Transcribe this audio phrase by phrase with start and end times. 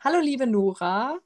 [0.00, 1.20] Hallo, liebe Nora.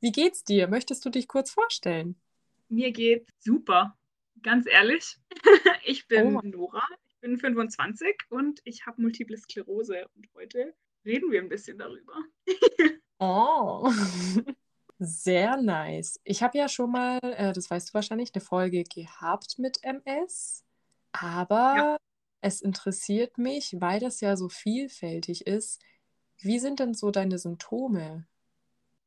[0.00, 0.68] Wie geht's dir?
[0.68, 2.20] Möchtest du dich kurz vorstellen?
[2.68, 3.96] Mir geht's super.
[4.42, 5.16] Ganz ehrlich.
[5.84, 10.06] Ich bin Oh, Nora, ich bin 25 und ich habe Multiple Sklerose.
[10.14, 12.14] Und heute reden wir ein bisschen darüber.
[13.18, 13.90] oh.
[14.98, 16.20] Sehr nice.
[16.24, 20.64] Ich habe ja schon mal, äh, das weißt du wahrscheinlich, eine Folge gehabt mit MS,
[21.72, 21.98] Ja, aber
[22.40, 25.80] es interessiert mich, weil das ja so vielfältig ist.
[26.40, 28.26] Wie sind denn so deine Symptome?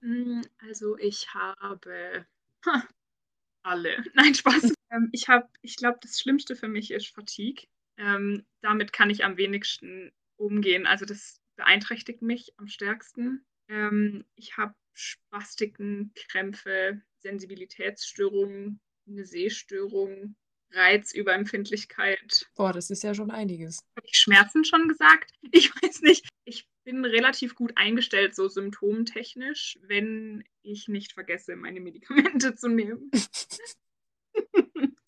[0.01, 2.25] mm, also ich habe
[2.65, 2.87] ha,
[3.63, 4.03] alle.
[4.13, 4.73] Nein, Spaß.
[4.93, 7.65] Ähm, ich habe, ich glaube, das Schlimmste für mich ist Fatigue.
[7.95, 10.85] Ähm, damit kann ich am wenigsten umgehen.
[10.85, 13.45] Also das beeinträchtigt mich am stärksten.
[13.69, 20.35] Ähm, ich habe Spastiken, Krämpfe, Sensibilitätsstörungen, eine Sehstörung,
[20.73, 22.49] Reizüberempfindlichkeit.
[22.55, 23.79] Boah, das ist ja schon einiges.
[23.95, 25.31] Habe ich Schmerzen schon gesagt?
[25.53, 26.29] Ich weiß nicht.
[26.45, 33.11] Ich bin relativ gut eingestellt, so symptomtechnisch, wenn ich nicht vergesse, meine Medikamente zu nehmen.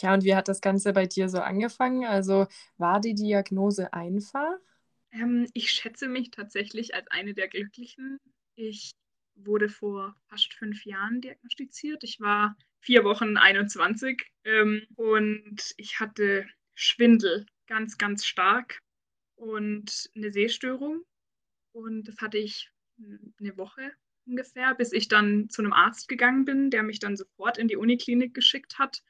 [0.02, 2.06] Ja, und wie hat das Ganze bei dir so angefangen?
[2.06, 4.52] Also war die Diagnose einfach?
[5.12, 8.20] Ähm, ich schätze mich tatsächlich als eine der Glücklichen.
[8.56, 8.92] Ich
[9.36, 12.04] wurde vor fast fünf Jahren diagnostiziert.
[12.04, 16.46] Ich war vier Wochen 21 ähm, und ich hatte
[16.76, 18.80] Schwindel ganz, ganz stark
[19.36, 21.04] und eine Sehstörung.
[21.72, 22.70] Und das hatte ich
[23.40, 23.92] eine Woche
[24.26, 27.78] ungefähr, bis ich dann zu einem Arzt gegangen bin, der mich dann sofort in die
[27.78, 29.02] Uniklinik geschickt hat.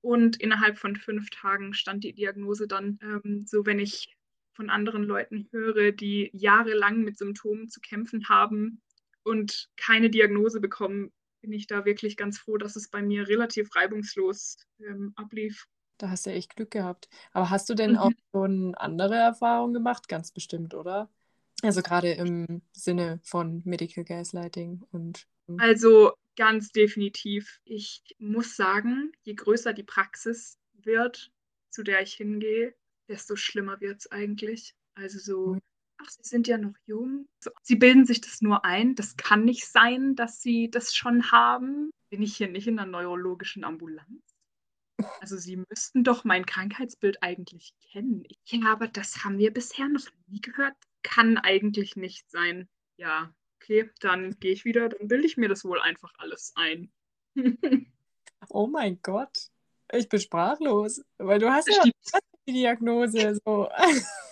[0.00, 4.16] Und innerhalb von fünf Tagen stand die Diagnose dann ähm, so, wenn ich
[4.52, 8.82] von anderen Leuten höre, die jahrelang mit Symptomen zu kämpfen haben
[9.22, 13.74] und keine Diagnose bekommen, bin ich da wirklich ganz froh, dass es bei mir relativ
[13.76, 15.66] reibungslos ähm, ablief.
[15.98, 17.08] Da hast du ja echt Glück gehabt.
[17.32, 18.16] Aber hast du denn auch Mhm.
[18.34, 20.08] schon andere Erfahrungen gemacht?
[20.08, 21.08] Ganz bestimmt, oder?
[21.62, 27.60] Also gerade im Sinne von Medical Gaslighting und hm, Also ganz definitiv.
[27.64, 31.30] Ich muss sagen, je größer die Praxis wird,
[31.70, 32.74] zu der ich hingehe,
[33.08, 34.74] desto schlimmer wird es eigentlich.
[34.94, 35.58] Also so,
[36.02, 37.28] ach, Sie sind ja noch jung.
[37.62, 38.94] Sie bilden sich das nur ein.
[38.94, 41.90] Das kann nicht sein, dass Sie das schon haben.
[42.10, 44.36] Bin ich hier nicht in einer neurologischen Ambulanz?
[45.20, 48.24] Also Sie müssten doch mein Krankheitsbild eigentlich kennen.
[48.44, 50.76] Ja, aber das haben wir bisher noch nie gehört.
[51.02, 52.68] Kann eigentlich nicht sein.
[52.96, 56.92] Ja, okay, dann gehe ich wieder, dann bilde ich mir das wohl einfach alles ein.
[58.48, 59.48] oh mein Gott,
[59.92, 61.82] ich bin sprachlos, weil du hast ja
[62.46, 63.68] die Diagnose so.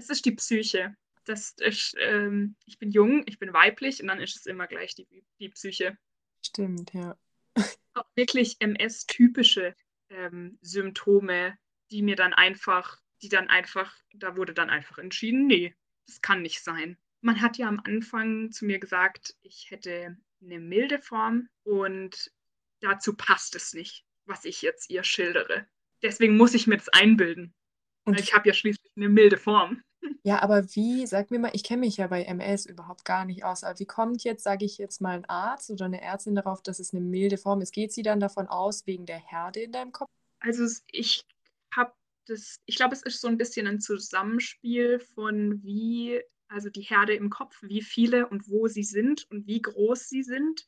[0.00, 0.94] es ist die Psyche.
[1.24, 4.94] Das ist, ähm, ich bin jung, ich bin weiblich und dann ist es immer gleich
[4.94, 5.06] die,
[5.38, 5.96] die Psyche.
[6.44, 7.16] Stimmt, ja.
[7.94, 9.74] Auch wirklich MS-typische
[10.08, 11.58] ähm, Symptome,
[11.90, 15.74] die mir dann einfach, die dann einfach, da wurde dann einfach entschieden, nee,
[16.06, 16.96] das kann nicht sein.
[17.20, 22.32] Man hat ja am Anfang zu mir gesagt, ich hätte eine milde Form und
[22.80, 25.66] dazu passt es nicht, was ich jetzt ihr schildere.
[26.02, 27.54] Deswegen muss ich mir das einbilden,
[28.04, 29.82] Und ich habe ja schließlich eine milde Form.
[30.22, 33.44] Ja, aber wie, sag mir mal, ich kenne mich ja bei MS überhaupt gar nicht
[33.44, 36.62] aus, aber wie kommt jetzt, sage ich jetzt mal, ein Arzt oder eine Ärztin darauf,
[36.62, 37.72] dass es eine milde Form ist?
[37.72, 40.10] Geht sie dann davon aus, wegen der Herde in deinem Kopf?
[40.40, 41.24] Also ich
[41.74, 41.92] habe
[42.26, 47.14] das, ich glaube, es ist so ein bisschen ein Zusammenspiel von wie, also die Herde
[47.14, 50.66] im Kopf, wie viele und wo sie sind und wie groß sie sind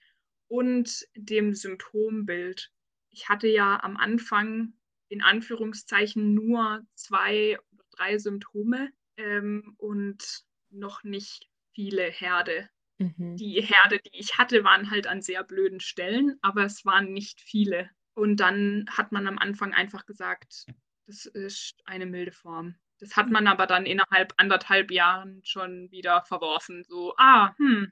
[0.49, 2.71] und dem Symptombild.
[3.11, 4.75] Ich hatte ja am Anfang
[5.09, 12.69] in Anführungszeichen nur zwei oder drei Symptome ähm, und noch nicht viele Herde.
[12.99, 13.37] Mhm.
[13.37, 17.41] Die Herde, die ich hatte, waren halt an sehr blöden Stellen, aber es waren nicht
[17.41, 17.91] viele.
[18.15, 20.67] Und dann hat man am Anfang einfach gesagt,
[21.07, 22.77] das ist eine milde Form.
[22.99, 26.85] Das hat man aber dann innerhalb anderthalb Jahren schon wieder verworfen.
[26.85, 27.91] So, ah, hm,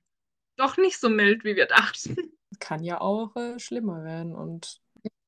[0.56, 2.16] doch nicht so mild, wie wir dachten.
[2.60, 4.79] Kann ja auch äh, schlimmer werden und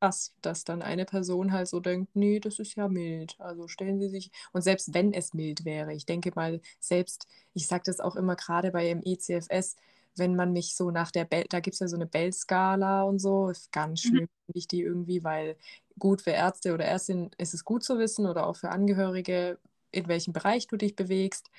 [0.03, 3.37] krass, dass dann eine Person halt so denkt, nee, das ist ja mild.
[3.39, 7.67] Also stellen Sie sich, und selbst wenn es mild wäre, ich denke mal, selbst, ich
[7.69, 9.77] sage das auch immer gerade bei dem ECFS,
[10.17, 13.19] wenn man mich so nach der Bell, da gibt es ja so eine Bell-Skala und
[13.21, 14.09] so, ist ganz Mhm.
[14.09, 15.57] schlimm, finde ich die irgendwie, weil
[15.99, 19.59] gut für Ärzte oder Ärztinnen ist es gut zu wissen oder auch für Angehörige,
[19.93, 21.51] in welchem Bereich du dich bewegst.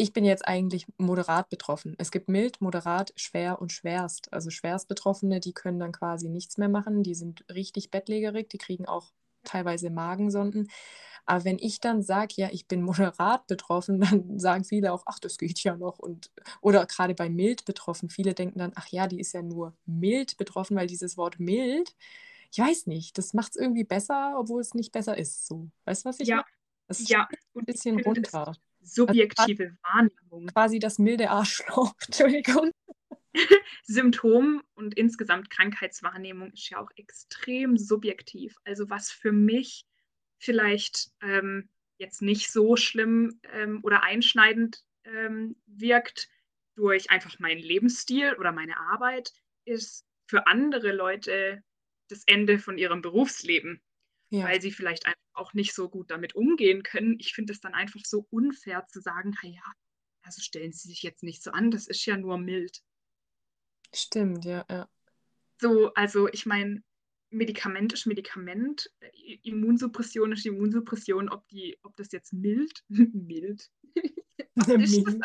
[0.00, 1.94] Ich bin jetzt eigentlich moderat betroffen.
[1.98, 4.32] Es gibt mild, moderat, schwer und schwerst.
[4.32, 7.02] Also schwerst Betroffene, die können dann quasi nichts mehr machen.
[7.02, 9.12] Die sind richtig bettlägerig, die kriegen auch
[9.44, 10.70] teilweise Magensonden.
[11.26, 15.18] Aber wenn ich dann sage, ja, ich bin moderat betroffen, dann sagen viele auch, ach,
[15.18, 15.98] das geht ja noch.
[15.98, 16.30] Und,
[16.62, 20.38] oder gerade bei mild betroffen, viele denken dann, ach ja, die ist ja nur mild
[20.38, 21.94] betroffen, weil dieses Wort mild,
[22.52, 25.46] ich weiß nicht, das macht es irgendwie besser, obwohl es nicht besser ist.
[25.46, 26.38] So, weißt du, was ich meine?
[26.38, 26.44] Ja,
[26.88, 27.28] Es ja.
[27.28, 28.40] spielt ein bisschen finde, es
[28.80, 30.46] Also subjektive Wahrnehmung.
[30.48, 31.94] quasi das milde Arschloch.
[32.06, 32.70] Entschuldigung.
[33.84, 38.56] Symptom und insgesamt Krankheitswahrnehmung ist ja auch extrem subjektiv.
[38.64, 39.86] Also was für mich
[40.38, 41.68] vielleicht ähm,
[41.98, 46.28] jetzt nicht so schlimm ähm, oder einschneidend ähm, wirkt
[46.74, 49.32] durch einfach meinen Lebensstil oder meine Arbeit,
[49.64, 51.62] ist für andere Leute
[52.08, 53.82] das Ende von ihrem Berufsleben,
[54.30, 54.44] ja.
[54.44, 57.16] weil sie vielleicht einfach auch nicht so gut damit umgehen können.
[57.18, 59.62] Ich finde es dann einfach so unfair zu sagen, ja,
[60.22, 62.80] also stellen Sie sich jetzt nicht so an, das ist ja nur mild.
[63.94, 64.88] Stimmt, ja, ja.
[65.60, 66.82] So, also ich meine,
[67.30, 68.90] Medikament ist Medikament,
[69.42, 73.70] Immunsuppression ist Immunsuppression, ob die, ob das jetzt mild, mild.
[74.54, 75.24] mild.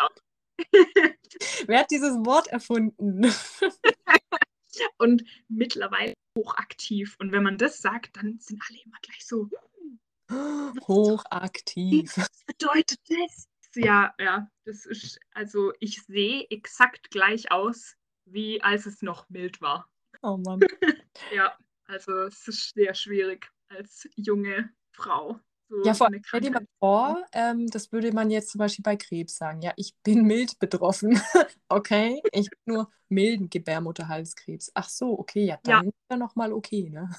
[1.67, 3.25] Wer hat dieses Wort erfunden?
[4.97, 7.15] und mittlerweile hochaktiv.
[7.19, 9.49] Und wenn man das sagt, dann sind alle immer gleich so.
[10.87, 12.17] Hochaktiv.
[12.17, 13.47] Was bedeutet das?
[13.75, 17.95] Ja, ja, das ist, also ich sehe exakt gleich aus,
[18.25, 19.89] wie als es noch mild war.
[20.21, 20.61] Oh Mann.
[21.33, 25.39] ja, also es ist sehr schwierig als junge Frau.
[25.67, 28.95] So ja, vor, stell dir mal vor, ähm, das würde man jetzt zum Beispiel bei
[28.95, 29.61] Krebs sagen.
[29.61, 31.19] Ja, ich bin mild betroffen.
[31.69, 34.71] okay, ich habe nur milden Gebärmutterhalskrebs.
[34.75, 35.89] Ach so, okay, ja, dann ja.
[35.89, 37.09] ist ja nochmal okay, ne?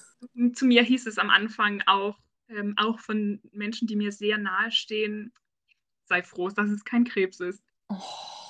[0.54, 4.70] Zu mir hieß es am Anfang auch, ähm, auch von Menschen, die mir sehr nahe
[4.70, 5.32] stehen,
[6.04, 7.62] sei froh, dass es kein Krebs ist.
[7.88, 8.45] Oh.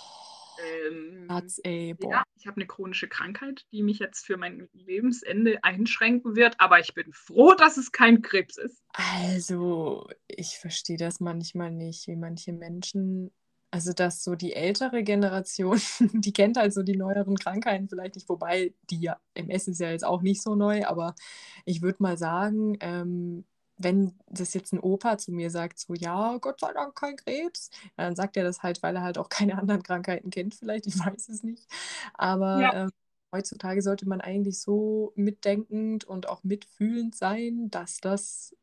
[0.59, 2.11] Ähm, Herz, ey, boah.
[2.11, 6.81] Ja, ich habe eine chronische Krankheit, die mich jetzt für mein Lebensende einschränken wird, aber
[6.81, 8.83] ich bin froh, dass es kein Krebs ist.
[8.93, 13.31] Also, ich verstehe das manchmal nicht, wie manche Menschen,
[13.71, 15.81] also dass so die ältere Generation,
[16.13, 19.91] die kennt halt so die neueren Krankheiten vielleicht nicht, wobei die ja, MS ist ja
[19.91, 21.15] jetzt auch nicht so neu, aber
[21.65, 23.45] ich würde mal sagen, ähm,
[23.79, 27.71] wenn das jetzt ein Opa zu mir sagt, so, ja, Gott sei Dank kein Krebs,
[27.97, 30.99] dann sagt er das halt, weil er halt auch keine anderen Krankheiten kennt, vielleicht, ich
[30.99, 31.67] weiß es nicht.
[32.15, 32.83] Aber ja.
[32.85, 32.91] ähm,
[33.33, 38.57] heutzutage sollte man eigentlich so mitdenkend und auch mitfühlend sein, dass das,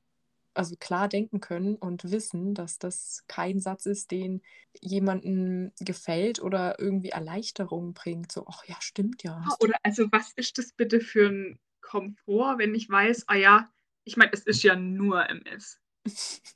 [0.56, 4.42] also klar denken können und wissen, dass das kein Satz ist, den
[4.80, 8.32] jemandem gefällt oder irgendwie Erleichterung bringt.
[8.32, 9.46] So, ach ja, stimmt ja.
[9.60, 13.73] Oder also, was ist das bitte für ein Komfort, wenn ich weiß, ah ja,
[14.04, 15.80] ich meine, es ist ja nur MS.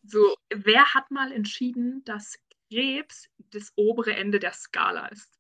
[0.04, 2.38] So, wer hat mal entschieden, dass
[2.70, 5.40] Krebs das obere Ende der Skala ist?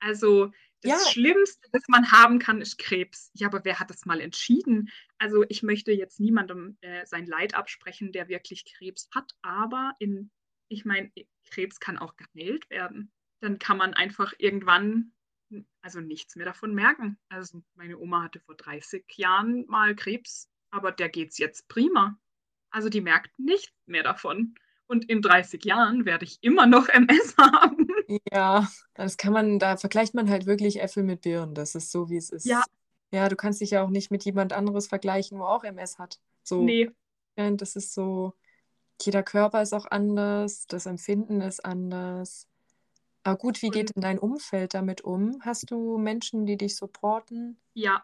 [0.00, 0.52] Also,
[0.82, 1.10] das ja.
[1.10, 3.30] Schlimmste, das man haben kann, ist Krebs.
[3.34, 4.90] Ja, aber wer hat das mal entschieden?
[5.18, 10.30] Also, ich möchte jetzt niemandem äh, sein Leid absprechen, der wirklich Krebs hat, aber in,
[10.68, 11.10] ich meine,
[11.44, 13.12] Krebs kann auch geheilt werden.
[13.40, 15.12] Dann kann man einfach irgendwann
[15.82, 17.18] also nichts mehr davon merken.
[17.28, 22.18] Also meine Oma hatte vor 30 Jahren mal Krebs aber der geht's jetzt prima.
[22.70, 24.54] Also die merkt nichts mehr davon.
[24.86, 27.88] Und in 30 Jahren werde ich immer noch MS haben.
[28.30, 31.54] Ja, das kann man, da vergleicht man halt wirklich Äpfel mit Birnen.
[31.54, 32.46] Das ist so, wie es ist.
[32.46, 32.62] Ja.
[33.12, 36.20] Ja, du kannst dich ja auch nicht mit jemand anderes vergleichen, wo auch MS hat.
[36.42, 36.62] So.
[36.62, 36.90] Nee.
[37.36, 38.34] Das ist so,
[39.00, 42.48] jeder Körper ist auch anders, das Empfinden ist anders.
[43.22, 45.40] Aber gut, wie geht denn dein Umfeld damit um?
[45.40, 47.58] Hast du Menschen, die dich supporten?
[47.74, 48.02] Ja,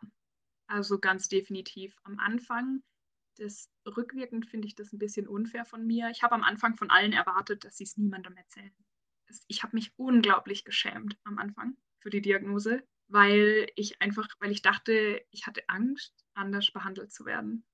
[0.72, 1.96] also ganz definitiv.
[2.02, 2.82] Am Anfang,
[3.36, 6.08] das rückwirkend finde ich das ein bisschen unfair von mir.
[6.10, 8.74] Ich habe am Anfang von allen erwartet, dass sie es niemandem erzählen.
[9.48, 14.62] Ich habe mich unglaublich geschämt am Anfang für die Diagnose, weil ich einfach, weil ich
[14.62, 17.64] dachte, ich hatte Angst, anders behandelt zu werden.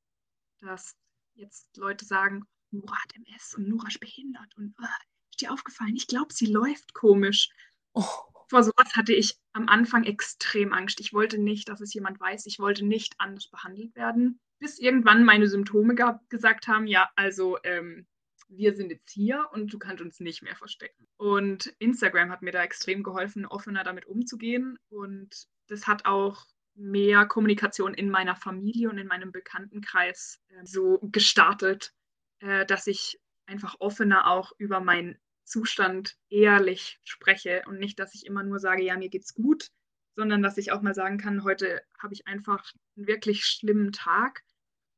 [0.60, 0.96] Dass
[1.34, 4.86] jetzt Leute sagen, Nora hat MS und Nora ist behindert und oh,
[5.30, 7.50] ist dir aufgefallen, ich glaube, sie läuft komisch.
[7.92, 11.00] Oh vor sowas hatte ich am Anfang extrem Angst.
[11.00, 12.46] Ich wollte nicht, dass es jemand weiß.
[12.46, 14.40] Ich wollte nicht anders behandelt werden.
[14.58, 15.94] Bis irgendwann meine Symptome
[16.28, 18.06] gesagt haben, ja, also ähm,
[18.48, 21.06] wir sind jetzt hier und du kannst uns nicht mehr verstecken.
[21.16, 24.78] Und Instagram hat mir da extrem geholfen, offener damit umzugehen.
[24.88, 30.98] Und das hat auch mehr Kommunikation in meiner Familie und in meinem Bekanntenkreis äh, so
[31.02, 31.92] gestartet,
[32.40, 38.26] äh, dass ich einfach offener auch über mein Zustand ehrlich spreche und nicht, dass ich
[38.26, 39.70] immer nur sage, ja, mir geht's gut,
[40.14, 44.42] sondern dass ich auch mal sagen kann, heute habe ich einfach einen wirklich schlimmen Tag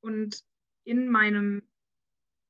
[0.00, 0.42] und
[0.84, 1.62] in meinem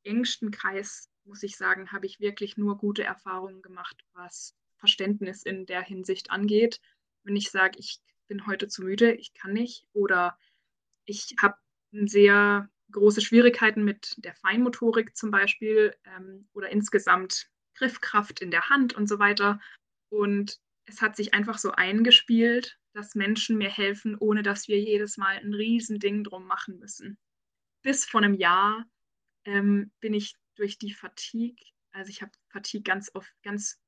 [0.02, 5.66] engsten Kreis, muss ich sagen, habe ich wirklich nur gute Erfahrungen gemacht, was Verständnis in
[5.66, 6.80] der Hinsicht angeht.
[7.23, 10.38] Wenn ich sage, ich bin heute zu müde, ich kann nicht oder
[11.04, 11.57] ich habe
[11.92, 18.92] sehr große Schwierigkeiten mit der Feinmotorik zum Beispiel ähm, oder insgesamt Griffkraft in der Hand
[18.92, 19.58] und so weiter.
[20.10, 25.16] Und es hat sich einfach so eingespielt, dass Menschen mir helfen, ohne dass wir jedes
[25.16, 27.16] Mal ein Riesending drum machen müssen.
[27.82, 28.84] Bis vor einem Jahr
[29.44, 33.80] ähm, bin ich durch die Fatigue, also ich habe Fatigue ganz oft, ganz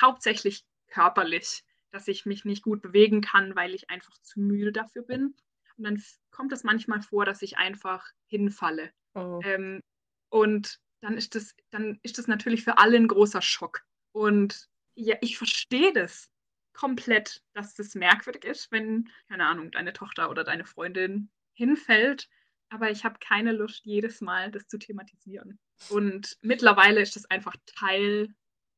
[0.00, 5.02] hauptsächlich körperlich, dass ich mich nicht gut bewegen kann, weil ich einfach zu müde dafür
[5.02, 5.34] bin.
[5.76, 8.92] Und dann kommt es manchmal vor, dass ich einfach hinfalle.
[9.14, 9.40] Oh.
[9.42, 9.82] Ähm,
[10.28, 13.84] und dann ist das, dann ist das natürlich für alle ein großer Schock.
[14.12, 16.30] Und ja, ich verstehe das
[16.72, 22.28] komplett, dass das merkwürdig ist, wenn, keine Ahnung, deine Tochter oder deine Freundin hinfällt.
[22.68, 25.58] Aber ich habe keine Lust, jedes Mal das zu thematisieren.
[25.88, 28.28] Und mittlerweile ist das einfach Teil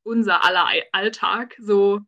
[0.03, 1.55] unser aller Alltag.
[1.59, 2.01] So,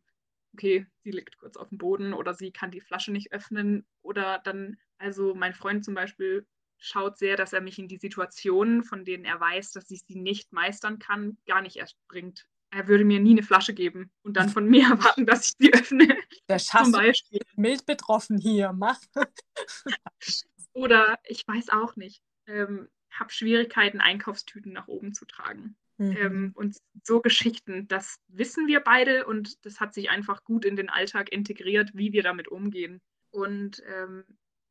[0.53, 3.85] okay, sie liegt kurz auf dem Boden oder sie kann die Flasche nicht öffnen.
[4.01, 8.83] Oder dann, also mein Freund zum Beispiel schaut sehr, dass er mich in die Situationen,
[8.83, 12.47] von denen er weiß, dass ich sie nicht meistern kann, gar nicht erst bringt.
[12.71, 15.73] Er würde mir nie eine Flasche geben und dann von mir erwarten, dass ich sie
[15.73, 16.17] öffne.
[16.49, 17.41] Der Schass Beispiel.
[17.55, 18.99] mild betroffen hier, mach.
[20.73, 22.21] Oder ich weiß auch nicht.
[22.47, 25.77] Ähm, habe Schwierigkeiten, Einkaufstüten nach oben zu tragen.
[25.97, 26.17] Mhm.
[26.17, 30.75] Ähm, und so Geschichten, das wissen wir beide und das hat sich einfach gut in
[30.75, 33.01] den Alltag integriert, wie wir damit umgehen.
[33.31, 34.25] Und ähm,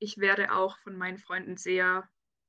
[0.05, 2.09] ich werde auch von meinen Freunden sehr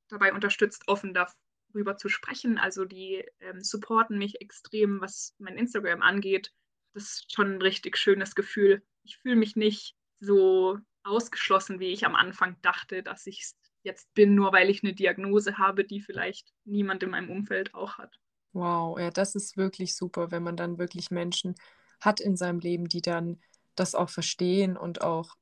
[0.10, 2.58] dabei unterstützt, offen darüber zu sprechen.
[2.58, 6.52] Also die ähm, supporten mich extrem, was mein Instagram angeht.
[6.94, 8.84] Das ist schon ein richtig schönes Gefühl.
[9.04, 14.14] Ich fühle mich nicht so ausgeschlossen, wie ich am Anfang dachte, dass ich es jetzt
[14.14, 18.20] bin, nur weil ich eine Diagnose habe, die vielleicht niemand in meinem Umfeld auch hat.
[18.52, 21.56] Wow, ja, das ist wirklich super, wenn man dann wirklich Menschen
[22.02, 23.40] hat in seinem Leben, die dann
[23.76, 25.36] das auch verstehen und auch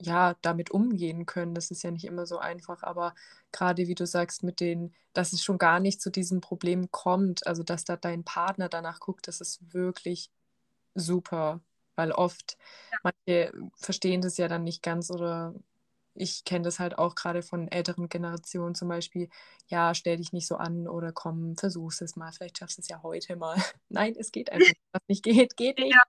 [0.00, 1.54] ja, damit umgehen können.
[1.54, 3.14] Das ist ja nicht immer so einfach, aber
[3.52, 7.46] gerade wie du sagst, mit den, dass es schon gar nicht zu diesem Problem kommt,
[7.46, 10.30] also dass da dein Partner danach guckt, das ist wirklich
[10.94, 11.60] super,
[11.94, 12.58] weil oft
[12.92, 12.98] ja.
[13.04, 15.54] manche verstehen das ja dann nicht ganz oder
[16.18, 19.28] ich kenne das halt auch gerade von älteren Generationen zum Beispiel,
[19.68, 22.88] ja, stell dich nicht so an oder komm, versuch's es mal, vielleicht schaffst du es
[22.88, 23.56] ja heute mal.
[23.88, 24.80] Nein, es geht einfach nicht.
[24.92, 25.94] Was nicht geht, geht nicht.
[25.94, 26.02] Ja.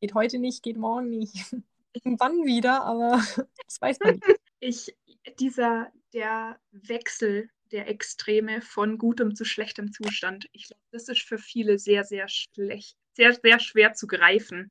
[0.00, 1.54] Geht heute nicht, geht morgen nicht.
[1.94, 3.12] Irgendwann wieder, aber
[3.66, 4.24] das weiß man nicht.
[4.60, 4.96] Ich,
[5.38, 11.36] dieser, der Wechsel der Extreme von gutem zu schlechtem Zustand, ich glaube, das ist für
[11.36, 14.70] viele sehr, sehr schlecht, sehr, sehr schwer zu greifen.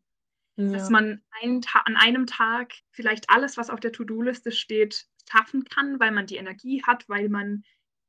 [0.55, 0.71] Ja.
[0.71, 5.99] Dass man einen an einem Tag vielleicht alles, was auf der To-Do-Liste steht, schaffen kann,
[5.99, 7.63] weil man die Energie hat, weil man,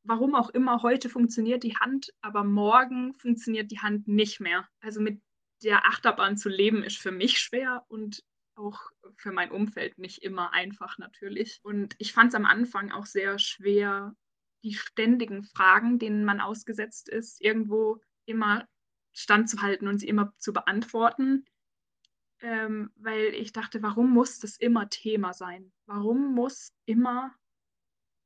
[0.05, 4.69] warum auch immer, heute funktioniert die Hand, aber morgen funktioniert die Hand nicht mehr.
[4.81, 5.21] Also mit
[5.63, 8.23] der Achterbahn zu leben ist für mich schwer und
[8.57, 8.81] auch
[9.17, 11.61] für mein Umfeld nicht immer einfach natürlich.
[11.63, 14.15] Und ich fand es am Anfang auch sehr schwer,
[14.63, 18.67] die ständigen Fragen, denen man ausgesetzt ist, irgendwo immer
[19.13, 21.45] standzuhalten und sie immer zu beantworten
[22.45, 25.73] ähm, weil ich dachte, warum muss das immer Thema sein?
[25.87, 27.35] Warum muss immer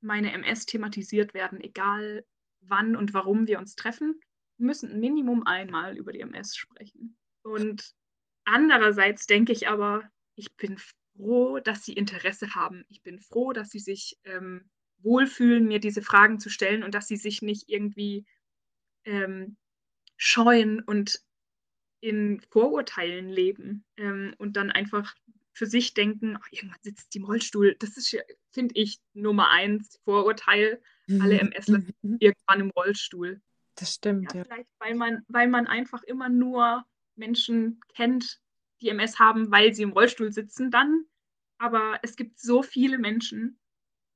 [0.00, 2.24] meine MS thematisiert werden, egal
[2.60, 4.20] wann und warum wir uns treffen?
[4.56, 7.16] Wir müssen Minimum einmal über die MS sprechen.
[7.42, 7.94] Und
[8.44, 10.02] andererseits denke ich aber,
[10.38, 12.84] ich bin froh, dass sie Interesse haben.
[12.88, 17.08] Ich bin froh, dass sie sich ähm, wohlfühlen, mir diese Fragen zu stellen und dass
[17.08, 18.24] sie sich nicht irgendwie
[19.04, 19.56] ähm,
[20.16, 21.20] scheuen und
[22.00, 25.14] in Vorurteilen leben ähm, und dann einfach
[25.52, 27.74] für sich denken, ach, irgendwann sitzt die im Rollstuhl.
[27.80, 28.16] Das ist,
[28.52, 30.80] finde ich, Nummer eins Vorurteil.
[31.08, 31.20] Mhm.
[31.20, 32.16] Alle MSler sitzen mhm.
[32.20, 33.40] irgendwann im Rollstuhl.
[33.74, 34.38] Das stimmt, ja.
[34.38, 34.44] ja.
[34.44, 36.84] Vielleicht, weil man, weil man einfach immer nur
[37.16, 38.40] Menschen kennt,
[38.80, 41.04] die MS haben, weil sie im Rollstuhl sitzen, dann.
[41.58, 43.58] Aber es gibt so viele Menschen,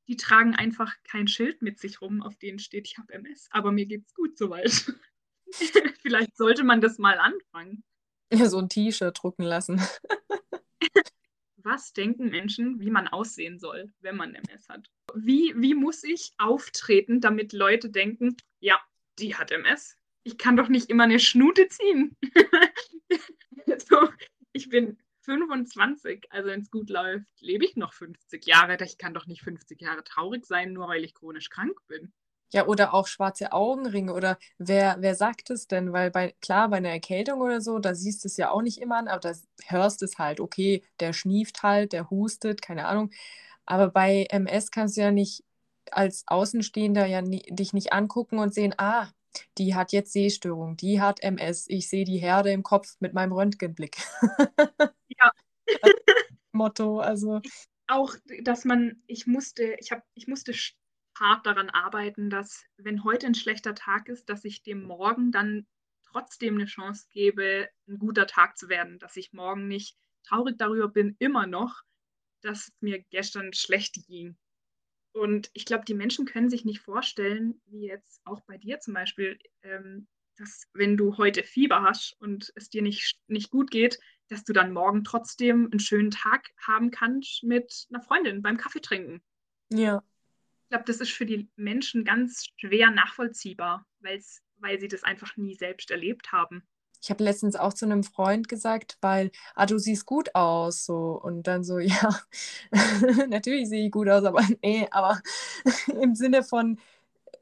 [0.08, 3.72] die tragen einfach kein Schild mit sich rum, auf denen steht, ich habe MS, aber
[3.72, 4.92] mir geht's gut soweit.
[6.02, 7.84] Vielleicht sollte man das mal anfangen.
[8.32, 9.80] Ja, so ein T-Shirt drucken lassen.
[11.56, 14.90] Was denken Menschen, wie man aussehen soll, wenn man MS hat?
[15.14, 18.80] Wie, wie muss ich auftreten, damit Leute denken, ja,
[19.18, 19.96] die hat MS?
[20.24, 22.16] Ich kann doch nicht immer eine Schnute ziehen.
[24.72, 28.76] bin 25, also wenn es gut läuft, lebe ich noch 50 Jahre.
[28.82, 32.12] Ich kann doch nicht 50 Jahre traurig sein, nur weil ich chronisch krank bin.
[32.52, 35.92] Ja, oder auch schwarze Augenringe oder wer, wer sagt es denn?
[35.92, 38.78] Weil bei, klar, bei einer Erkältung oder so, da siehst du es ja auch nicht
[38.78, 39.32] immer an, aber da
[39.68, 43.10] hörst es halt, okay, der schnieft halt, der hustet, keine Ahnung.
[43.64, 45.44] Aber bei MS kannst du ja nicht
[45.90, 49.08] als Außenstehender ja nie, dich nicht angucken und sehen, ah,
[49.58, 53.32] die hat jetzt Sehstörung, die hat MS, ich sehe die Herde im Kopf mit meinem
[53.32, 53.96] Röntgenblick.
[55.08, 55.30] ja.
[56.52, 57.40] Motto, also.
[57.86, 60.52] Auch, dass man, ich musste, ich habe, ich musste
[61.18, 65.66] hart daran arbeiten, dass wenn heute ein schlechter Tag ist, dass ich dem morgen dann
[66.04, 70.88] trotzdem eine Chance gebe, ein guter Tag zu werden, dass ich morgen nicht traurig darüber
[70.88, 71.82] bin, immer noch,
[72.42, 74.36] dass es mir gestern schlecht ging.
[75.12, 78.94] Und ich glaube, die Menschen können sich nicht vorstellen, wie jetzt auch bei dir zum
[78.94, 83.98] Beispiel, ähm, dass wenn du heute Fieber hast und es dir nicht, nicht gut geht,
[84.28, 88.80] dass du dann morgen trotzdem einen schönen Tag haben kannst mit einer Freundin beim Kaffee
[88.80, 89.22] trinken.
[89.70, 90.02] Ja.
[90.62, 95.36] Ich glaube, das ist für die Menschen ganz schwer nachvollziehbar, weil's, weil sie das einfach
[95.36, 96.66] nie selbst erlebt haben.
[97.02, 101.20] Ich habe letztens auch zu einem Freund gesagt, weil, ah, du siehst gut aus, so.
[101.22, 102.10] Und dann so, ja,
[103.28, 105.20] natürlich sehe ich gut aus, aber nee, aber
[106.00, 106.78] im Sinne von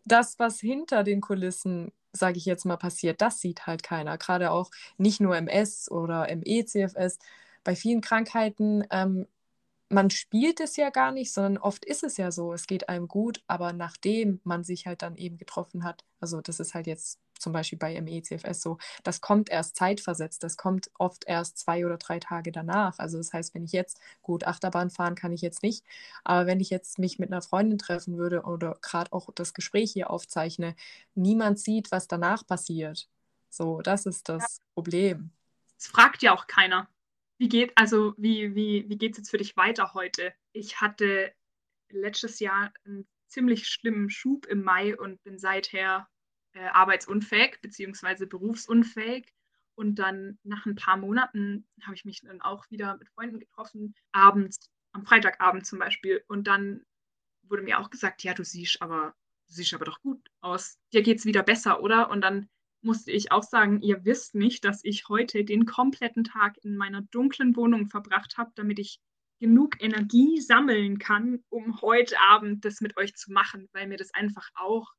[0.05, 4.19] das, was hinter den Kulissen, sage ich jetzt mal, passiert, das sieht halt keiner.
[4.19, 7.19] Gerade auch nicht nur MS oder ME-CFS.
[7.65, 9.27] Bei vielen Krankheiten ähm,
[9.91, 13.09] man spielt es ja gar nicht, sondern oft ist es ja so, es geht einem
[13.09, 17.19] gut, aber nachdem man sich halt dann eben getroffen hat, also das ist halt jetzt
[17.39, 21.97] zum Beispiel bei MECFS so, das kommt erst zeitversetzt, das kommt oft erst zwei oder
[21.97, 22.99] drei Tage danach.
[22.99, 25.85] Also das heißt, wenn ich jetzt gut Achterbahn fahren kann ich jetzt nicht,
[26.23, 29.93] aber wenn ich jetzt mich mit einer Freundin treffen würde oder gerade auch das Gespräch
[29.93, 30.77] hier aufzeichne,
[31.15, 33.09] niemand sieht, was danach passiert.
[33.49, 34.65] So, das ist das ja.
[34.75, 35.31] Problem.
[35.79, 36.89] Es fragt ja auch keiner.
[37.41, 40.35] Wie geht, also wie, wie, wie geht es jetzt für dich weiter heute?
[40.53, 41.33] Ich hatte
[41.89, 46.07] letztes Jahr einen ziemlich schlimmen Schub im Mai und bin seither
[46.53, 48.27] äh, arbeitsunfähig bzw.
[48.27, 49.33] berufsunfähig.
[49.75, 53.95] Und dann nach ein paar Monaten habe ich mich dann auch wieder mit Freunden getroffen,
[54.13, 56.23] abends, am Freitagabend zum Beispiel.
[56.29, 56.85] Und dann
[57.45, 59.15] wurde mir auch gesagt, ja, du siehst aber,
[59.49, 60.79] du siehst aber doch gut aus.
[60.93, 62.11] Dir geht es wieder besser, oder?
[62.11, 62.51] Und dann
[62.83, 67.03] musste ich auch sagen, ihr wisst nicht, dass ich heute den kompletten Tag in meiner
[67.03, 69.01] dunklen Wohnung verbracht habe, damit ich
[69.39, 74.13] genug Energie sammeln kann, um heute Abend das mit euch zu machen, weil mir das
[74.15, 74.93] einfach auch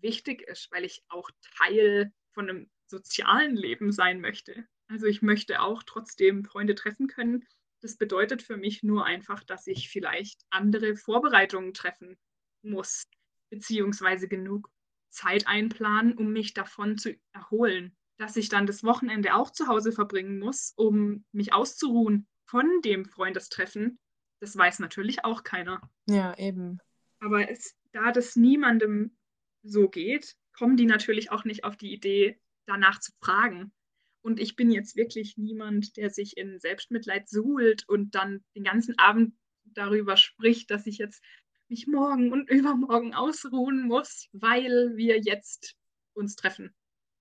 [0.00, 4.66] wichtig ist, weil ich auch Teil von einem sozialen Leben sein möchte.
[4.88, 7.44] Also ich möchte auch trotzdem Freunde treffen können.
[7.80, 12.16] Das bedeutet für mich nur einfach, dass ich vielleicht andere Vorbereitungen treffen
[12.62, 13.04] muss,
[13.50, 14.70] beziehungsweise genug
[15.12, 17.96] Zeit einplanen, um mich davon zu erholen.
[18.18, 23.04] Dass ich dann das Wochenende auch zu Hause verbringen muss, um mich auszuruhen von dem
[23.04, 23.98] Freundestreffen,
[24.40, 25.80] das weiß natürlich auch keiner.
[26.06, 26.78] Ja, eben.
[27.20, 29.16] Aber es, da das niemandem
[29.62, 33.72] so geht, kommen die natürlich auch nicht auf die Idee, danach zu fragen.
[34.20, 38.98] Und ich bin jetzt wirklich niemand, der sich in Selbstmitleid suhlt und dann den ganzen
[38.98, 41.22] Abend darüber spricht, dass ich jetzt
[41.68, 45.74] mich morgen und übermorgen ausruhen muss, weil wir jetzt
[46.14, 46.74] uns treffen.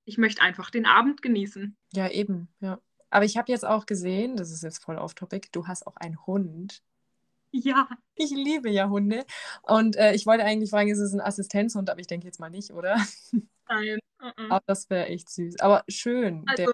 [0.05, 1.77] Ich möchte einfach den Abend genießen.
[1.93, 2.79] Ja, eben, ja.
[3.09, 5.97] Aber ich habe jetzt auch gesehen, das ist jetzt voll off topic, du hast auch
[5.97, 6.81] einen Hund.
[7.51, 7.89] Ja.
[8.15, 9.25] Ich liebe ja Hunde.
[9.63, 12.49] Und äh, ich wollte eigentlich fragen, ist es ein Assistenzhund, aber ich denke jetzt mal
[12.49, 12.95] nicht, oder?
[13.69, 13.99] Nein.
[14.21, 14.49] Uh -uh.
[14.49, 15.59] Aber das wäre echt süß.
[15.59, 16.43] Aber schön.
[16.47, 16.71] Also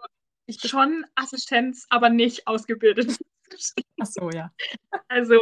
[0.48, 3.18] der, schon Assistenz, aber nicht ausgebildet.
[4.00, 4.52] Ach so, ja.
[5.08, 5.40] Also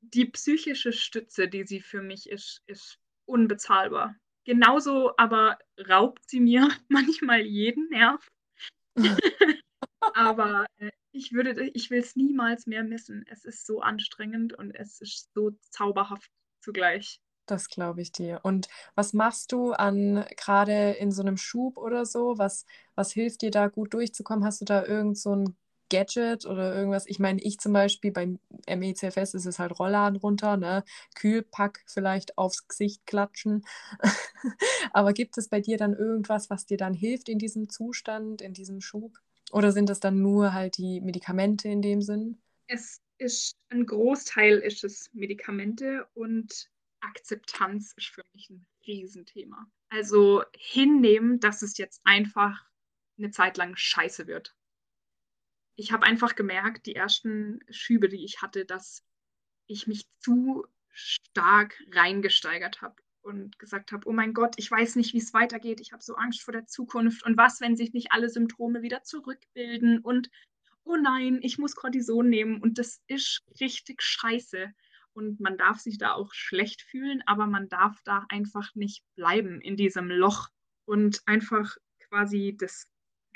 [0.00, 4.16] die psychische Stütze, die sie für mich ist, ist unbezahlbar.
[4.44, 5.58] Genauso aber
[5.88, 8.30] raubt sie mir manchmal jeden Nerv.
[10.14, 13.24] aber äh, ich würde, ich will es niemals mehr missen.
[13.28, 16.30] Es ist so anstrengend und es ist so zauberhaft
[16.60, 17.20] zugleich.
[17.46, 18.40] Das glaube ich dir.
[18.42, 22.36] Und was machst du an gerade in so einem Schub oder so?
[22.36, 24.44] Was, was hilft dir da gut durchzukommen?
[24.44, 25.56] Hast du da irgend so ein
[25.90, 27.06] Gadget oder irgendwas?
[27.06, 30.84] Ich meine, ich zum Beispiel beim MECFS ist es halt Rollladen runter, ne?
[31.14, 33.64] Kühlpack vielleicht aufs Gesicht klatschen.
[34.92, 38.52] Aber gibt es bei dir dann irgendwas, was dir dann hilft in diesem Zustand, in
[38.52, 39.18] diesem Schub?
[39.52, 42.38] Oder sind das dann nur halt die Medikamente in dem Sinn?
[42.66, 46.70] Es ist ein Großteil ist es Medikamente und
[47.00, 49.66] Akzeptanz ist für mich ein Riesenthema.
[49.88, 52.64] Also hinnehmen, dass es jetzt einfach
[53.18, 54.54] eine Zeit lang scheiße wird.
[55.78, 59.04] Ich habe einfach gemerkt, die ersten Schübe, die ich hatte, dass
[59.68, 65.14] ich mich zu stark reingesteigert habe und gesagt habe, oh mein Gott, ich weiß nicht,
[65.14, 67.24] wie es weitergeht, ich habe so Angst vor der Zukunft.
[67.24, 70.00] Und was, wenn sich nicht alle Symptome wieder zurückbilden?
[70.00, 70.30] Und
[70.82, 72.60] oh nein, ich muss Cortison nehmen.
[72.60, 74.74] Und das ist richtig scheiße.
[75.12, 79.60] Und man darf sich da auch schlecht fühlen, aber man darf da einfach nicht bleiben
[79.60, 80.48] in diesem Loch
[80.86, 82.86] und einfach quasi das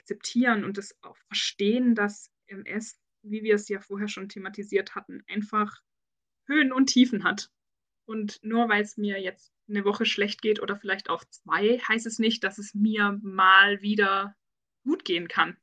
[0.03, 5.23] akzeptieren und das auch verstehen, dass MS, wie wir es ja vorher schon thematisiert hatten,
[5.29, 5.81] einfach
[6.47, 7.51] Höhen und Tiefen hat.
[8.05, 12.07] Und nur weil es mir jetzt eine Woche schlecht geht oder vielleicht auch zwei, heißt
[12.07, 14.35] es nicht, dass es mir mal wieder
[14.85, 15.57] gut gehen kann.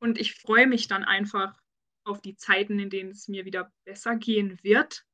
[0.00, 1.60] Und ich freue mich dann einfach
[2.04, 5.04] auf die Zeiten, in denen es mir wieder besser gehen wird,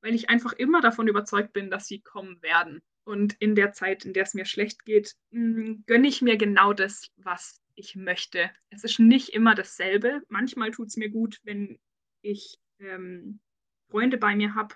[0.00, 2.80] weil ich einfach immer davon überzeugt bin, dass sie kommen werden.
[3.04, 6.72] Und in der Zeit, in der es mir schlecht geht, mm, gönne ich mir genau
[6.72, 8.50] das, was ich möchte.
[8.70, 10.22] Es ist nicht immer dasselbe.
[10.28, 11.78] Manchmal tut es mir gut, wenn
[12.22, 13.40] ich ähm,
[13.90, 14.74] Freunde bei mir habe.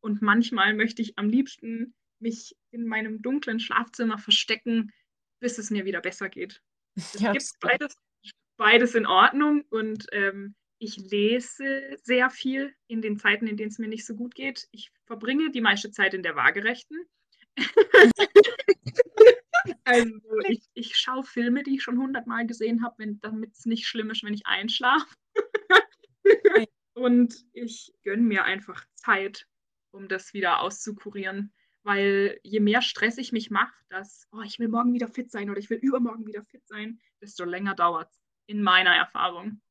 [0.00, 4.92] Und manchmal möchte ich am liebsten mich in meinem dunklen Schlafzimmer verstecken,
[5.40, 6.62] bis es mir wieder besser geht.
[6.96, 7.96] Es ja, gibt beides,
[8.56, 13.78] beides in Ordnung und ähm, ich lese sehr viel in den Zeiten, in denen es
[13.78, 14.66] mir nicht so gut geht.
[14.72, 17.06] Ich verbringe die meiste Zeit in der Waagerechten.
[19.90, 20.10] also
[20.48, 24.22] ich, ich schaue Filme, die ich schon hundertmal gesehen habe, damit es nicht schlimm ist,
[24.22, 25.06] wenn ich einschlafe.
[26.94, 29.46] und ich gönne mir einfach Zeit,
[29.90, 31.52] um das wieder auszukurieren.
[31.82, 35.48] Weil je mehr Stress ich mich mache, dass, oh, ich will morgen wieder fit sein
[35.48, 39.62] oder ich will übermorgen wieder fit sein, desto länger dauert es, in meiner Erfahrung.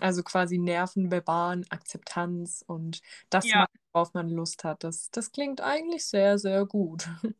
[0.00, 3.00] Also quasi Nerven bewahren, Akzeptanz und
[3.30, 3.66] das, ja.
[3.92, 4.82] worauf man Lust hat.
[4.82, 7.08] Das, das klingt eigentlich sehr, sehr gut.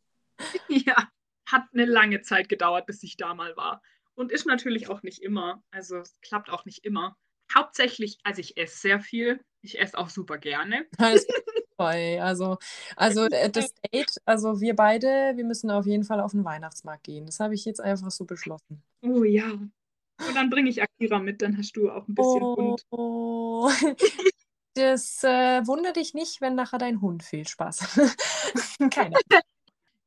[0.68, 0.96] Ja,
[1.54, 3.82] hat eine lange Zeit gedauert, bis ich da mal war.
[4.14, 5.62] Und ist natürlich auch nicht immer.
[5.70, 7.16] Also es klappt auch nicht immer.
[7.54, 9.40] Hauptsächlich, also ich esse sehr viel.
[9.62, 10.86] Ich esse auch super gerne.
[11.76, 12.56] Also,
[12.94, 17.02] also äh, das Date, also wir beide, wir müssen auf jeden Fall auf den Weihnachtsmarkt
[17.02, 17.26] gehen.
[17.26, 18.80] Das habe ich jetzt einfach so beschlossen.
[19.02, 19.58] Oh ja,
[20.28, 22.86] und dann bringe ich Akira mit, dann hast du auch ein bisschen oh, Hund.
[22.90, 23.70] Oh.
[24.76, 27.48] Das äh, wundert dich nicht, wenn nachher dein Hund fehlt.
[27.48, 28.00] Spaß.
[28.90, 29.14] Keine.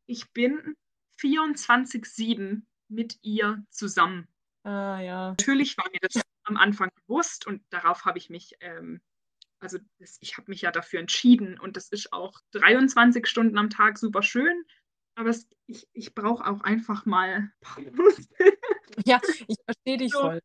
[0.08, 0.76] Ich bin
[1.20, 4.28] 24-7 mit ihr zusammen.
[4.64, 5.30] Ah ja.
[5.30, 9.02] Natürlich war mir das am Anfang bewusst und darauf habe ich mich, ähm,
[9.60, 13.70] also das, ich habe mich ja dafür entschieden und das ist auch 23 Stunden am
[13.70, 14.64] Tag super schön,
[15.16, 18.28] aber es, ich, ich brauche auch einfach mal Pause.
[19.06, 20.22] Ja, ich verstehe dich so.
[20.22, 20.42] voll.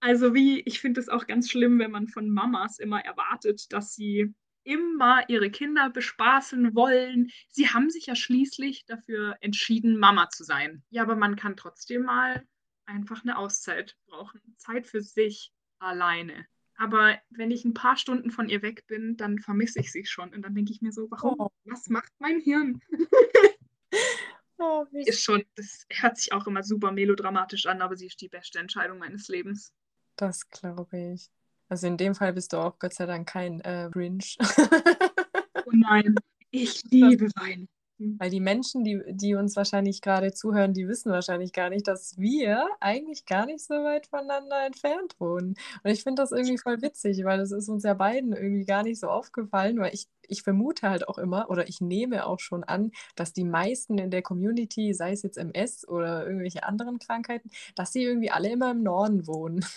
[0.00, 3.94] Also wie, ich finde es auch ganz schlimm, wenn man von Mamas immer erwartet, dass
[3.94, 7.30] sie immer ihre Kinder bespaßen wollen.
[7.48, 10.82] Sie haben sich ja schließlich dafür entschieden, Mama zu sein.
[10.90, 12.46] Ja, aber man kann trotzdem mal
[12.86, 14.40] einfach eine Auszeit brauchen.
[14.56, 16.46] Zeit für sich alleine.
[16.76, 20.32] Aber wenn ich ein paar Stunden von ihr weg bin, dann vermisse ich sie schon.
[20.34, 21.34] Und dann denke ich mir so, warum?
[21.38, 21.48] Oh.
[21.64, 22.80] Was macht mein Hirn?
[24.64, 28.28] Oh, ist schon, das hört sich auch immer super melodramatisch an, aber sie ist die
[28.28, 29.72] beste Entscheidung meines Lebens.
[30.14, 31.30] Das glaube ich.
[31.72, 34.36] Also in dem Fall bist du auch Gott sei Dank kein äh, Grinch.
[35.64, 36.16] oh nein,
[36.50, 37.66] ich liebe Wein.
[37.96, 42.18] Weil die Menschen, die, die uns wahrscheinlich gerade zuhören, die wissen wahrscheinlich gar nicht, dass
[42.18, 45.54] wir eigentlich gar nicht so weit voneinander entfernt wohnen.
[45.82, 48.82] Und ich finde das irgendwie voll witzig, weil das ist uns ja beiden irgendwie gar
[48.82, 52.64] nicht so aufgefallen, weil ich, ich vermute halt auch immer oder ich nehme auch schon
[52.64, 57.48] an, dass die meisten in der Community, sei es jetzt MS oder irgendwelche anderen Krankheiten,
[57.76, 59.64] dass sie irgendwie alle immer im Norden wohnen.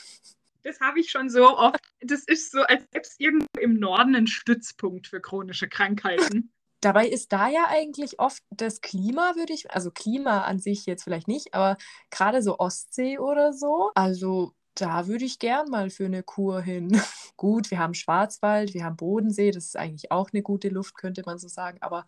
[0.66, 1.80] Das habe ich schon so oft.
[2.02, 6.52] Das ist so, als gäbe es irgendwo im Norden einen Stützpunkt für chronische Krankheiten.
[6.82, 11.04] Dabei ist da ja eigentlich oft das Klima, würde ich, also Klima an sich jetzt
[11.04, 11.78] vielleicht nicht, aber
[12.10, 13.92] gerade so Ostsee oder so.
[13.94, 16.90] Also da würde ich gern mal für eine Kur hin.
[17.38, 21.22] Gut, wir haben Schwarzwald, wir haben Bodensee, das ist eigentlich auch eine gute Luft, könnte
[21.26, 21.78] man so sagen.
[21.82, 22.08] Aber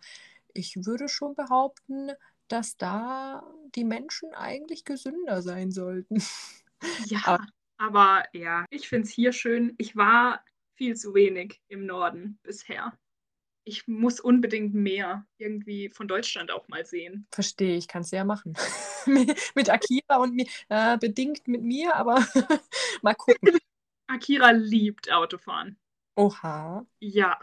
[0.52, 2.10] ich würde schon behaupten,
[2.48, 3.44] dass da
[3.76, 6.22] die Menschen eigentlich gesünder sein sollten.
[7.06, 7.46] Ja, aber,
[7.78, 9.74] aber ja, ich finde es hier schön.
[9.78, 12.98] Ich war viel zu wenig im Norden bisher
[13.68, 17.26] ich muss unbedingt mehr irgendwie von Deutschland auch mal sehen.
[17.30, 18.56] Verstehe, ich kann es ja machen.
[19.54, 22.26] mit Akira und mir, äh, bedingt mit mir, aber
[23.02, 23.58] mal gucken.
[24.06, 25.78] Akira liebt Autofahren.
[26.16, 26.86] Oha.
[26.98, 27.38] Ja,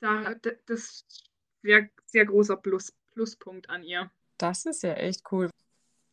[0.00, 0.34] da,
[0.66, 1.30] das ist
[1.62, 4.10] sehr, sehr großer Plus, Pluspunkt an ihr.
[4.38, 5.50] Das ist ja echt cool.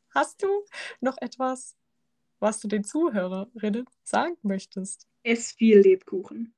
[0.09, 0.65] Hast du
[1.01, 1.77] noch etwas,
[2.39, 5.07] was du den Zuhörerinnen sagen möchtest?
[5.23, 6.53] Ess viel Lebkuchen.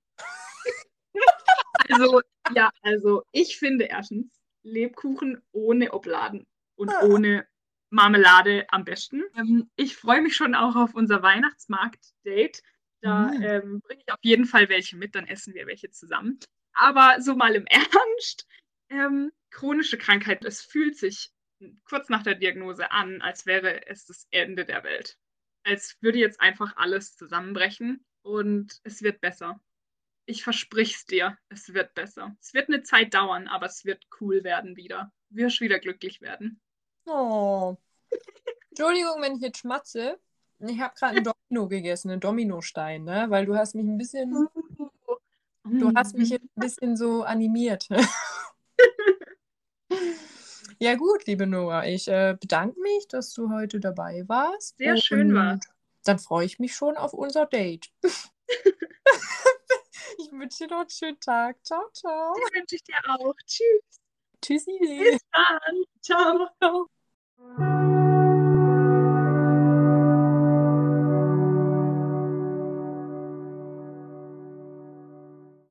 [1.89, 2.21] Also,
[2.53, 7.03] ja, also ich finde erstens Lebkuchen ohne Obladen und ah.
[7.03, 7.47] ohne
[7.89, 9.23] Marmelade am besten.
[9.37, 12.61] Ähm, ich freue mich schon auch auf unser Weihnachtsmarkt-Date.
[13.01, 13.43] Da mhm.
[13.43, 16.39] ähm, bringe ich auf jeden Fall welche mit, dann essen wir welche zusammen.
[16.73, 18.47] Aber so mal im Ernst,
[18.89, 21.31] ähm, chronische Krankheit, es fühlt sich
[21.85, 25.17] kurz nach der Diagnose an, als wäre es das Ende der Welt.
[25.67, 29.59] Als würde jetzt einfach alles zusammenbrechen und es wird besser.
[30.25, 32.37] Ich versprich's dir, es wird besser.
[32.41, 35.11] Es wird eine Zeit dauern, aber es wird cool werden wieder.
[35.29, 36.61] Wirst wieder glücklich werden.
[37.05, 37.75] Oh.
[38.69, 40.17] Entschuldigung, wenn ich jetzt schmatze.
[40.59, 43.25] Ich habe gerade einen Domino gegessen, einen Dominostein, ne?
[43.27, 44.47] Weil du hast mich ein bisschen.
[45.69, 47.89] Du hast mich ein bisschen so animiert.
[50.79, 51.85] ja, gut, liebe Nora.
[51.85, 54.77] Ich äh, bedanke mich, dass du heute dabei warst.
[54.77, 55.59] Sehr schön war.
[56.03, 57.91] Dann freue ich mich schon auf unser Date.
[60.19, 61.57] Ich wünsche dir noch einen schönen Tag.
[61.63, 62.33] Ciao, ciao.
[62.33, 63.35] Den wünsche ich dir auch.
[63.45, 64.01] Tschüss.
[64.41, 64.77] Tschüssi.
[64.79, 65.83] Bis dann.
[66.01, 66.47] Ciao.
[66.59, 67.76] ciao.